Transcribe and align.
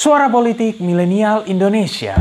Suara 0.00 0.30
Politik 0.32 0.80
Milenial 0.80 1.44
Indonesia. 1.44 2.16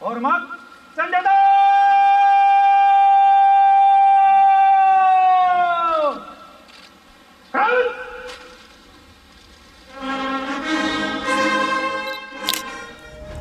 Hormat 0.00 0.42
senjata! 0.96 1.45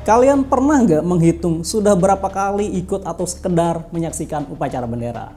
Kalian 0.06 0.46
pernah 0.46 0.86
nggak 0.86 1.02
menghitung 1.02 1.66
sudah 1.66 1.98
berapa 1.98 2.30
kali 2.30 2.78
ikut 2.78 3.10
atau 3.10 3.26
sekedar 3.26 3.90
menyaksikan 3.90 4.46
upacara 4.54 4.86
bendera? 4.86 5.34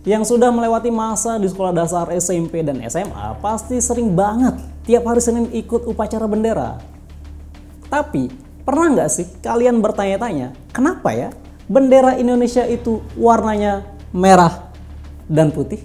Yang 0.00 0.32
sudah 0.32 0.48
melewati 0.48 0.88
masa 0.88 1.36
di 1.36 1.44
sekolah 1.44 1.68
dasar 1.76 2.08
SMP 2.08 2.64
dan 2.64 2.80
SMA 2.88 3.36
pasti 3.44 3.76
sering 3.84 4.16
banget 4.16 4.56
tiap 4.88 5.04
hari 5.04 5.20
Senin 5.20 5.52
ikut 5.52 5.84
upacara 5.84 6.24
bendera. 6.24 6.80
Tapi 7.92 8.32
pernah 8.64 8.96
nggak 8.96 9.10
sih 9.12 9.28
kalian 9.44 9.84
bertanya-tanya 9.84 10.56
kenapa 10.72 11.12
ya 11.12 11.28
bendera 11.68 12.16
Indonesia 12.16 12.64
itu 12.64 13.04
warnanya 13.12 13.84
merah 14.08 14.72
dan 15.28 15.52
putih? 15.52 15.84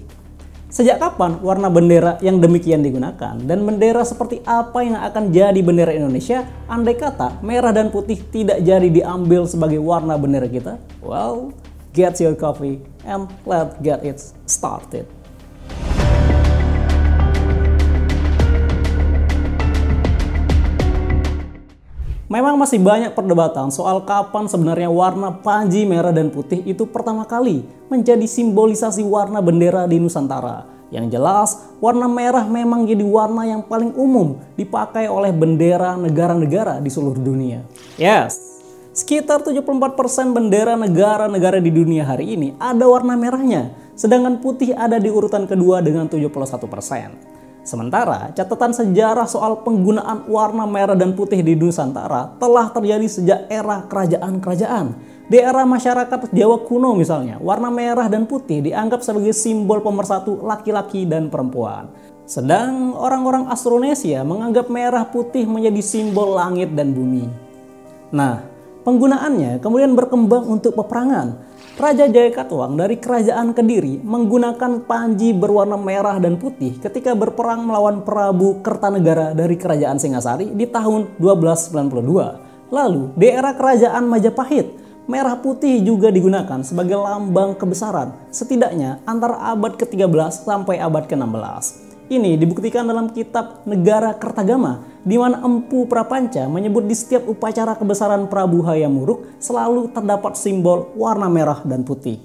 Sejak 0.76 1.00
kapan 1.00 1.40
warna 1.40 1.72
bendera 1.72 2.20
yang 2.20 2.44
demikian 2.44 2.84
digunakan? 2.84 3.40
Dan 3.40 3.64
bendera 3.64 4.04
seperti 4.04 4.44
apa 4.44 4.84
yang 4.84 5.00
akan 5.00 5.32
jadi 5.32 5.56
bendera 5.64 5.96
Indonesia 5.96 6.44
andai 6.68 7.00
kata 7.00 7.40
merah 7.40 7.72
dan 7.72 7.96
putih 7.96 8.20
tidak 8.28 8.60
jadi 8.60 8.92
diambil 8.92 9.48
sebagai 9.48 9.80
warna 9.80 10.20
bendera 10.20 10.52
kita? 10.52 10.76
Well, 11.00 11.56
get 11.96 12.20
your 12.20 12.36
coffee 12.36 12.84
and 13.08 13.32
let's 13.48 13.80
get 13.80 14.04
it 14.04 14.20
started. 14.52 15.15
Memang 22.36 22.60
masih 22.60 22.84
banyak 22.84 23.16
perdebatan 23.16 23.72
soal 23.72 24.04
kapan 24.04 24.52
sebenarnya 24.52 24.92
warna 24.92 25.32
panji 25.32 25.88
merah 25.88 26.12
dan 26.12 26.28
putih 26.28 26.60
itu 26.68 26.84
pertama 26.84 27.24
kali 27.24 27.64
menjadi 27.88 28.28
simbolisasi 28.28 29.08
warna 29.08 29.40
bendera 29.40 29.88
di 29.88 30.04
Nusantara. 30.04 30.68
Yang 30.92 31.16
jelas, 31.16 31.50
warna 31.80 32.12
merah 32.12 32.44
memang 32.44 32.84
jadi 32.84 33.08
warna 33.08 33.48
yang 33.48 33.64
paling 33.64 33.96
umum 33.96 34.44
dipakai 34.60 35.08
oleh 35.08 35.32
bendera 35.32 35.96
negara-negara 35.96 36.84
di 36.84 36.92
seluruh 36.92 37.24
dunia. 37.24 37.64
Yes, 37.96 38.36
sekitar 38.92 39.40
74% 39.40 40.36
bendera 40.36 40.76
negara-negara 40.76 41.64
di 41.64 41.72
dunia 41.72 42.04
hari 42.04 42.36
ini 42.36 42.52
ada 42.60 42.84
warna 42.84 43.16
merahnya, 43.16 43.72
sedangkan 43.96 44.44
putih 44.44 44.76
ada 44.76 45.00
di 45.00 45.08
urutan 45.08 45.48
kedua 45.48 45.80
dengan 45.80 46.12
71%. 46.12 47.35
Sementara 47.66 48.30
catatan 48.38 48.78
sejarah 48.78 49.26
soal 49.26 49.66
penggunaan 49.66 50.30
warna 50.30 50.70
merah 50.70 50.94
dan 50.94 51.18
putih 51.18 51.42
di 51.42 51.58
Nusantara 51.58 52.38
telah 52.38 52.70
terjadi 52.70 53.10
sejak 53.10 53.50
era 53.50 53.82
kerajaan-kerajaan. 53.90 54.94
Di 55.26 55.42
era 55.42 55.66
masyarakat 55.66 56.30
Jawa 56.30 56.62
kuno 56.62 56.94
misalnya, 56.94 57.42
warna 57.42 57.74
merah 57.74 58.06
dan 58.06 58.30
putih 58.30 58.62
dianggap 58.62 59.02
sebagai 59.02 59.34
simbol 59.34 59.82
pemersatu 59.82 60.46
laki-laki 60.46 61.10
dan 61.10 61.34
perempuan. 61.34 61.90
Sedang 62.30 62.94
orang-orang 62.94 63.50
Austronesia 63.50 64.22
menganggap 64.22 64.70
merah 64.70 65.10
putih 65.10 65.50
menjadi 65.50 65.82
simbol 65.82 66.38
langit 66.38 66.70
dan 66.78 66.94
bumi. 66.94 67.26
Nah, 68.14 68.46
penggunaannya 68.86 69.58
kemudian 69.58 69.98
berkembang 69.98 70.46
untuk 70.46 70.78
peperangan. 70.78 71.55
Raja 71.76 72.08
Jayakatwang 72.08 72.80
dari 72.80 72.96
kerajaan 72.96 73.52
Kediri 73.52 74.00
menggunakan 74.00 74.88
panji 74.88 75.36
berwarna 75.36 75.76
merah 75.76 76.16
dan 76.24 76.40
putih 76.40 76.80
ketika 76.80 77.12
berperang 77.12 77.68
melawan 77.68 78.00
Prabu 78.00 78.64
Kertanegara 78.64 79.36
dari 79.36 79.60
kerajaan 79.60 80.00
Singasari 80.00 80.56
di 80.56 80.72
tahun 80.72 81.20
1292. 81.20 82.72
Lalu 82.72 83.12
di 83.20 83.28
era 83.28 83.52
kerajaan 83.52 84.08
Majapahit, 84.08 84.72
merah 85.12 85.36
putih 85.36 85.84
juga 85.84 86.08
digunakan 86.16 86.64
sebagai 86.64 86.96
lambang 86.96 87.60
kebesaran 87.60 88.16
setidaknya 88.32 89.04
antara 89.04 89.36
abad 89.52 89.76
ke-13 89.76 90.48
sampai 90.48 90.80
abad 90.80 91.04
ke-16. 91.12 91.95
Ini 92.06 92.38
dibuktikan 92.38 92.86
dalam 92.86 93.10
kitab 93.10 93.66
Negara 93.66 94.14
Kertagama, 94.14 94.86
di 95.02 95.18
mana 95.18 95.42
Empu 95.42 95.90
Prapanca 95.90 96.46
menyebut 96.46 96.86
di 96.86 96.94
setiap 96.94 97.26
upacara 97.26 97.74
kebesaran 97.74 98.30
Prabu 98.30 98.62
Hayamuruk 98.62 99.42
selalu 99.42 99.90
terdapat 99.90 100.38
simbol 100.38 100.94
warna 100.94 101.26
merah 101.34 101.66
dan 101.66 101.82
putih. 101.82 102.22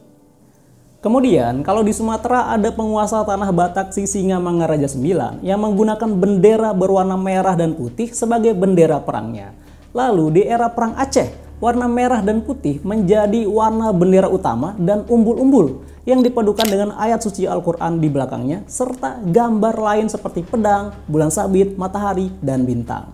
Kemudian, 1.01 1.65
kalau 1.65 1.81
di 1.81 1.97
Sumatera 1.97 2.53
ada 2.53 2.69
penguasa 2.69 3.25
tanah 3.25 3.49
Batak 3.57 3.97
Sisinga 3.97 4.37
Mangaraja 4.37 4.85
IX 4.85 5.41
yang 5.41 5.65
menggunakan 5.65 6.12
bendera 6.12 6.77
berwarna 6.77 7.17
merah 7.17 7.57
dan 7.57 7.73
putih 7.73 8.12
sebagai 8.12 8.53
bendera 8.53 9.01
perangnya. 9.01 9.57
Lalu 9.97 10.29
di 10.29 10.43
era 10.45 10.69
Perang 10.69 10.93
Aceh, 11.01 11.40
warna 11.60 11.87
merah 11.87 12.25
dan 12.25 12.41
putih 12.41 12.81
menjadi 12.81 13.44
warna 13.44 13.93
bendera 13.93 14.26
utama 14.32 14.72
dan 14.81 15.04
umbul-umbul 15.06 15.84
yang 16.09 16.25
dipadukan 16.25 16.65
dengan 16.65 16.97
ayat 16.97 17.21
suci 17.21 17.44
Al-Quran 17.44 18.00
di 18.00 18.09
belakangnya, 18.09 18.65
serta 18.65 19.21
gambar 19.21 19.76
lain 19.76 20.09
seperti 20.09 20.41
pedang, 20.43 20.97
bulan 21.04 21.28
sabit, 21.28 21.76
matahari, 21.76 22.32
dan 22.41 22.65
bintang. 22.65 23.12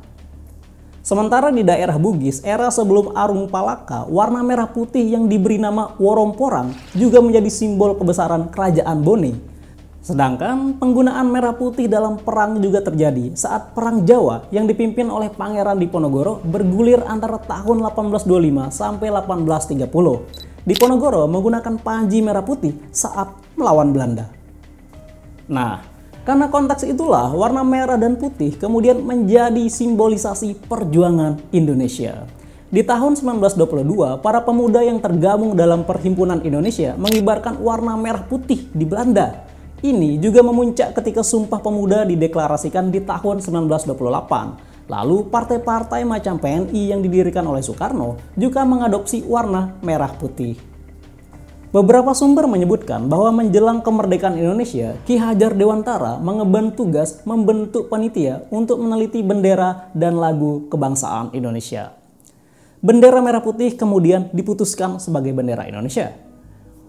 Sementara 1.03 1.55
di 1.55 1.63
daerah 1.63 1.99
Bugis, 1.99 2.43
era 2.43 2.67
sebelum 2.71 3.15
Arung 3.15 3.47
Palaka, 3.47 4.07
warna 4.11 4.43
merah 4.43 4.67
putih 4.67 5.07
yang 5.07 5.31
diberi 5.31 5.55
nama 5.55 5.95
Woromporang 5.99 6.75
juga 6.99 7.23
menjadi 7.23 7.47
simbol 7.47 7.95
kebesaran 7.95 8.51
kerajaan 8.51 9.07
Bone. 9.07 9.56
Sedangkan 10.07 10.79
penggunaan 10.79 11.27
merah 11.27 11.51
putih 11.59 11.91
dalam 11.91 12.15
perang 12.23 12.63
juga 12.63 12.79
terjadi 12.79 13.35
saat 13.35 13.75
Perang 13.75 14.07
Jawa 14.07 14.47
yang 14.55 14.71
dipimpin 14.71 15.11
oleh 15.11 15.35
Pangeran 15.35 15.83
Diponegoro 15.83 16.39
bergulir 16.47 17.03
antara 17.03 17.43
tahun 17.43 17.83
1825 17.91 18.71
sampai 18.71 19.11
1830. 19.11 20.63
Diponegoro 20.63 21.27
menggunakan 21.27 21.83
panji 21.83 22.23
merah 22.23 22.47
putih 22.47 22.79
saat 22.95 23.35
melawan 23.59 23.91
Belanda. 23.91 24.31
Nah, 25.51 25.83
karena 26.23 26.55
konteks 26.55 26.87
itulah 26.87 27.35
warna 27.35 27.67
merah 27.67 27.99
dan 27.99 28.15
putih 28.15 28.55
kemudian 28.55 29.03
menjadi 29.03 29.67
simbolisasi 29.67 30.71
perjuangan 30.71 31.51
Indonesia. 31.51 32.31
Di 32.67 32.87
tahun 32.87 33.19
1922, 33.19 34.23
para 34.23 34.39
pemuda 34.43 34.83
yang 34.87 35.03
tergabung 35.03 35.59
dalam 35.59 35.83
Perhimpunan 35.83 36.43
Indonesia 36.47 36.95
mengibarkan 36.95 37.59
warna 37.59 37.99
merah 37.99 38.23
putih 38.27 38.71
di 38.71 38.87
Belanda. 38.87 39.46
Ini 39.85 40.17
juga 40.23 40.41
memuncak 40.41 40.97
ketika 40.97 41.21
Sumpah 41.21 41.61
Pemuda 41.61 42.09
dideklarasikan 42.09 42.89
di 42.89 43.05
tahun 43.05 43.45
1928 43.45 44.77
Lalu 44.87 45.27
partai-partai 45.27 46.07
macam 46.07 46.39
PNI 46.39 46.95
yang 46.95 47.03
didirikan 47.03 47.43
oleh 47.43 47.59
Soekarno 47.59 48.23
juga 48.39 48.63
mengadopsi 48.63 49.27
warna 49.27 49.75
merah 49.83 50.15
putih. 50.15 50.55
Beberapa 51.75 52.15
sumber 52.15 52.47
menyebutkan 52.47 53.11
bahwa 53.11 53.43
menjelang 53.43 53.83
kemerdekaan 53.83 54.39
Indonesia, 54.39 54.95
Ki 55.03 55.19
Hajar 55.19 55.59
Dewantara 55.59 56.23
mengemban 56.23 56.71
tugas 56.73 57.21
membentuk 57.27 57.91
panitia 57.91 58.47
untuk 58.55 58.79
meneliti 58.79 59.21
bendera 59.27 59.91
dan 59.91 60.17
lagu 60.17 60.71
kebangsaan 60.71 61.35
Indonesia. 61.35 61.91
Bendera 62.79 63.19
merah 63.19 63.43
putih 63.43 63.75
kemudian 63.75 64.31
diputuskan 64.31 65.03
sebagai 65.03 65.35
bendera 65.35 65.67
Indonesia. 65.67 66.15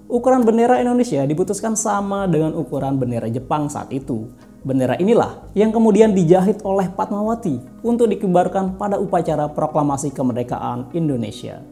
Ukuran 0.08 0.48
bendera 0.48 0.80
Indonesia 0.80 1.24
diputuskan 1.28 1.76
sama 1.76 2.32
dengan 2.32 2.56
ukuran 2.56 2.96
bendera 2.96 3.28
Jepang 3.28 3.68
saat 3.68 3.92
itu, 3.92 4.32
Bendera 4.68 5.00
inilah 5.00 5.48
yang 5.56 5.72
kemudian 5.72 6.12
dijahit 6.12 6.60
oleh 6.68 6.92
Fatmawati 6.92 7.56
untuk 7.88 8.12
dikibarkan 8.12 8.76
pada 8.76 9.00
upacara 9.00 9.48
proklamasi 9.48 10.12
kemerdekaan 10.12 10.92
Indonesia. 10.92 11.64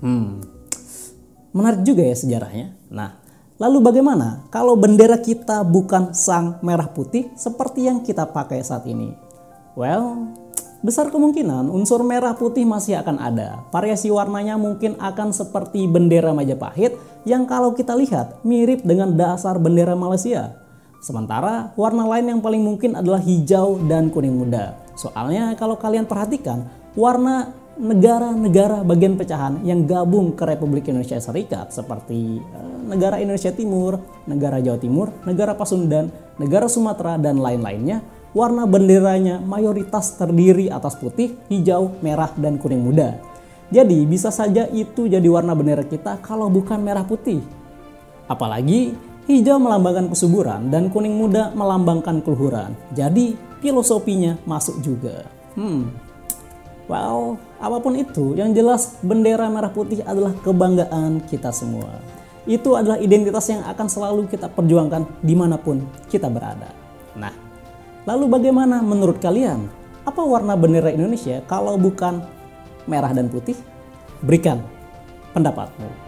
Hmm, 0.00 0.40
menarik 1.52 1.84
juga 1.84 2.08
ya 2.08 2.16
sejarahnya. 2.16 2.72
Nah, 2.88 3.18
lalu 3.60 3.84
bagaimana 3.84 4.48
kalau 4.48 4.72
bendera 4.78 5.20
kita 5.20 5.60
bukan 5.68 6.16
sang 6.16 6.56
merah 6.64 6.88
putih 6.88 7.28
seperti 7.36 7.92
yang 7.92 8.00
kita 8.00 8.24
pakai 8.24 8.64
saat 8.64 8.88
ini? 8.88 9.12
Well, 9.76 10.32
besar 10.80 11.12
kemungkinan 11.12 11.68
unsur 11.68 12.00
merah 12.08 12.32
putih 12.38 12.64
masih 12.64 13.04
akan 13.04 13.20
ada. 13.20 13.68
Variasi 13.68 14.08
warnanya 14.08 14.56
mungkin 14.56 14.96
akan 14.96 15.36
seperti 15.36 15.84
bendera 15.90 16.32
Majapahit 16.32 16.96
yang 17.28 17.44
kalau 17.44 17.76
kita 17.76 17.92
lihat 17.92 18.40
mirip 18.40 18.80
dengan 18.80 19.12
dasar 19.12 19.60
bendera 19.60 19.92
Malaysia. 19.92 20.56
Sementara 21.04 21.76
warna 21.76 22.08
lain 22.08 22.32
yang 22.32 22.40
paling 22.40 22.64
mungkin 22.64 22.96
adalah 22.96 23.20
hijau 23.20 23.78
dan 23.84 24.08
kuning 24.08 24.34
muda. 24.34 24.80
Soalnya 24.96 25.54
kalau 25.54 25.76
kalian 25.76 26.08
perhatikan, 26.08 26.66
warna 26.96 27.54
negara-negara 27.78 28.82
bagian 28.82 29.14
pecahan 29.14 29.62
yang 29.62 29.86
gabung 29.86 30.34
ke 30.34 30.42
Republik 30.42 30.90
Indonesia 30.90 31.22
Serikat 31.22 31.70
seperti 31.70 32.42
eh, 32.42 32.78
negara 32.90 33.22
Indonesia 33.22 33.54
Timur, 33.54 34.02
negara 34.26 34.58
Jawa 34.58 34.80
Timur, 34.82 35.14
negara 35.22 35.54
Pasundan, 35.54 36.10
negara 36.42 36.66
Sumatera 36.66 37.14
dan 37.14 37.38
lain-lainnya, 37.38 38.02
warna 38.34 38.66
benderanya 38.66 39.38
mayoritas 39.38 40.18
terdiri 40.18 40.66
atas 40.66 40.98
putih, 40.98 41.38
hijau, 41.46 41.94
merah 42.02 42.34
dan 42.34 42.58
kuning 42.58 42.82
muda. 42.82 43.37
Jadi 43.68 44.08
bisa 44.08 44.32
saja 44.32 44.64
itu 44.72 45.04
jadi 45.04 45.24
warna 45.28 45.52
bendera 45.52 45.84
kita 45.84 46.16
kalau 46.24 46.48
bukan 46.48 46.80
merah 46.80 47.04
putih. 47.04 47.44
Apalagi 48.24 48.96
hijau 49.28 49.60
melambangkan 49.60 50.08
kesuburan 50.08 50.72
dan 50.72 50.88
kuning 50.88 51.12
muda 51.12 51.52
melambangkan 51.52 52.24
keluhuran. 52.24 52.72
Jadi 52.96 53.36
filosofinya 53.60 54.40
masuk 54.48 54.80
juga. 54.80 55.28
Hmm. 55.52 55.92
Well, 56.88 57.36
apa 57.60 57.76
pun 57.84 58.00
itu, 58.00 58.32
yang 58.32 58.56
jelas 58.56 58.96
bendera 59.04 59.52
merah 59.52 59.68
putih 59.68 60.00
adalah 60.08 60.32
kebanggaan 60.40 61.20
kita 61.28 61.52
semua. 61.52 62.00
Itu 62.48 62.80
adalah 62.80 62.96
identitas 62.96 63.44
yang 63.52 63.60
akan 63.68 63.86
selalu 63.92 64.24
kita 64.32 64.48
perjuangkan 64.48 65.04
di 65.20 65.36
mana 65.36 65.60
pun 65.60 65.84
kita 66.08 66.32
berada. 66.32 66.72
Nah, 67.12 67.36
lalu 68.08 68.24
bagaimana 68.32 68.80
menurut 68.80 69.20
kalian? 69.20 69.68
Apa 70.08 70.24
warna 70.24 70.56
bendera 70.56 70.88
Indonesia 70.88 71.44
kalau 71.44 71.76
bukan 71.76 72.24
merah 72.88 73.12
dan 73.12 73.28
putih? 73.28 73.54
Berikan 74.24 74.64
pendapatmu. 75.36 76.07